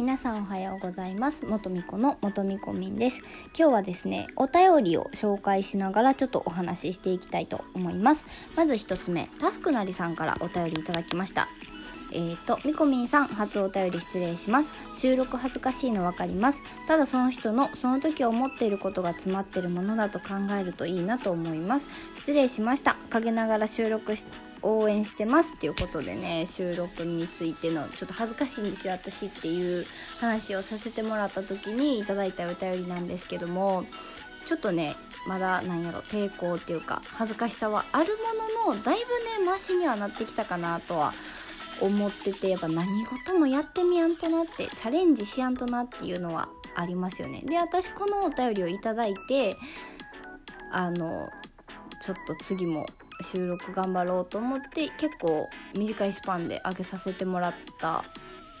[0.00, 3.18] 皆さんおはようございます元美子の元美子みです
[3.54, 8.24] 今日はですねお便りを紹介しながらちょっとお話ししていきたいと思います
[8.56, 11.48] まず一つ目タスクなりさんからお便りいただきました
[12.12, 14.98] えーと、みこみんさん、初お便り失礼します。
[14.98, 16.60] 収録恥ずかしいの分かります。
[16.88, 21.86] ただその人のその時思っていることが詰まってるものだと考えるといいなと思います。
[22.16, 22.96] 失礼しました。
[23.10, 24.16] 陰ながら収録
[24.62, 29.86] 応援してますっていうことでね収録についてのちょっと恥ずかしいんですよ私っていう
[30.18, 33.84] 話をさせてもらった時にいただいたお便りなんですけども
[34.44, 38.16] ちょっとねまだなんやろ抵抗っていうか恥ずかしさはある
[38.64, 38.98] もののだい
[39.38, 41.12] ぶねマシにはなってきたかなとは
[41.80, 47.42] 思っててやっぱ何事もやってみやんとなってチャレンジしやんとなっていうのはありますよね。
[47.44, 49.56] で私このお便りをいただいて
[50.70, 51.28] あの
[52.00, 52.86] ちょっと次も
[53.22, 58.04] 収録頑張ろうと思って結構短いスパンで上げさせてもらった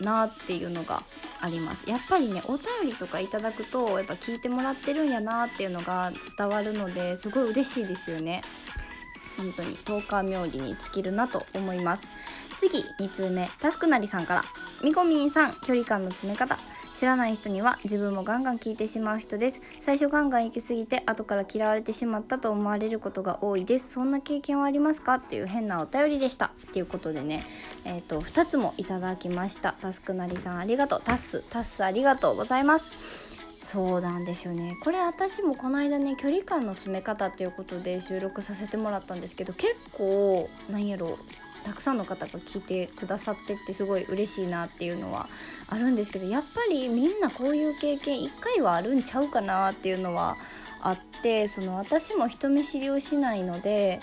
[0.00, 1.02] なっていうのが
[1.40, 1.88] あります。
[1.88, 8.42] やっぱりねお便りとかいただくとやっぱ聞いてもらってるんやなっていうのが伝わるのですごい嬉しいですよね。
[9.36, 12.06] 本当に10日冥利に尽きるなと思います。
[12.58, 13.48] 次2通目。
[13.58, 14.44] タスクなりさんから。
[14.82, 16.58] みこみんさん距離感の詰め方。
[17.00, 19.62] 知らない人には自分もガンガン聞いてしまう人です。
[19.80, 23.92] 最初ガンガン行き過ぎて後から嫌われてしまったと思われることが多いです。
[23.92, 25.14] そんな経験はありますか？
[25.14, 26.48] っていう変なお便りでした。
[26.48, 27.42] っていうことでね
[27.86, 29.72] えっ、ー、と2つもいただきました。
[29.80, 31.02] タスクなりさんありがとう。
[31.02, 32.90] タスタスありがとうございます。
[33.62, 34.76] そうなんですよね。
[34.84, 41.18] これ私もこの間ね距離感の詰め方っていうことで収録させてもらったんですけど結構なんやろ
[41.62, 45.28] たくさんの方が聞いてくださってってすごい嬉しいなっていうのは
[45.68, 50.36] あるんですけどやっぱりみんなこういう経験1回はあるんちゃうかなっていうのは
[50.80, 54.00] あってその私も人見知りをしないので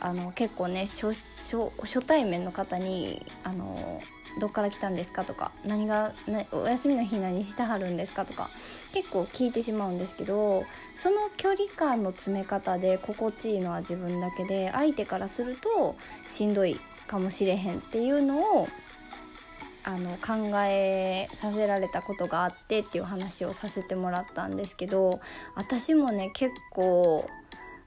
[0.00, 4.00] あの結構ね初対面の方にあの
[4.40, 6.12] どっから来たんですかとか何が、
[6.52, 8.48] お休みの日何してはるんですかとか
[8.92, 10.64] 結構聞いてしまうんですけど
[10.96, 15.96] その距離感の詰め方で心地いいのは自分だけで相手からすると
[16.30, 18.68] しんどいかもしれへんっていうのを
[19.86, 25.20] あの考えさせられたことがあってっていう話をさせてもらったんですけど
[25.54, 27.28] 私もね結構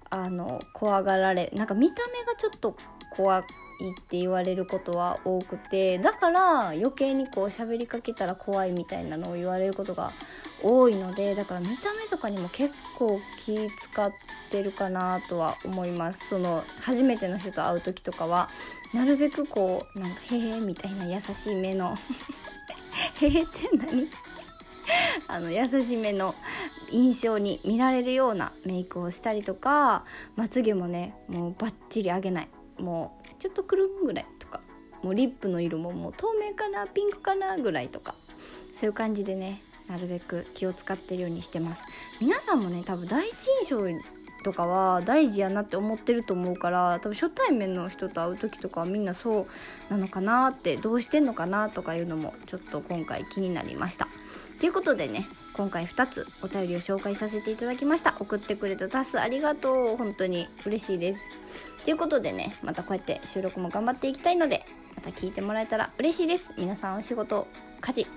[0.09, 2.77] あの怖がられなんか見た目がちょっと
[3.15, 3.43] 怖
[3.79, 10.11] いって言われることは多くてだから余計にこう喋りかけたら怖いみたいなのを言われることが
[10.63, 14.11] 多いのでだから見た目とかにも結構気使っ
[14.49, 16.29] てるかなとは思います。
[16.29, 18.49] その初めての人と会う時とかは
[18.93, 21.95] なるべくこうなんか「へへ」みたいな優しい目の
[23.21, 24.07] 「へへ」って何？
[25.27, 26.33] あの優しめの
[26.91, 30.05] 印象に見られるようなメイクをしたりとか
[30.35, 32.49] まつげもねもうバッチリ上げない。
[32.79, 34.59] もうちょっとくるんぐらいとか
[35.03, 38.15] もうリップの色ももう透明かなピンクかなぐらいとか
[38.73, 41.83] そういう感じでねなるべく気を使ってるようにしてます。
[42.19, 43.81] 皆さんもね多分第一印象
[44.43, 49.47] とかは大事やなって思ってると思うから多分初対面の人と会う時とかはみんなそう
[49.89, 54.07] なのかなってどうしてんのかなとかいうのもちょっと今回気になりました。
[54.59, 55.25] ということでね
[55.57, 58.15] 今回2つお便りを紹介させていただきました。
[58.19, 59.97] 送ってくれたタスありがとう。
[59.97, 61.27] 本当に嬉しいです。
[61.83, 64.63] ということでねまたこうやって収録も頑張っていきたいので
[64.95, 66.51] また聞いてもらえたら嬉しいです。
[66.57, 67.47] 皆さんお仕事
[67.81, 68.07] 家事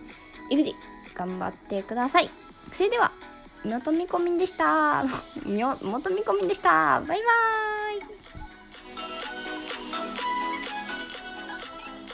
[0.50, 0.74] 育児
[1.14, 2.28] 頑張ってください。
[2.72, 3.10] それでは
[3.64, 5.04] 元見込みこみんでした。
[5.46, 7.00] 元見込みこみんでした。
[7.00, 7.79] バイバーイ。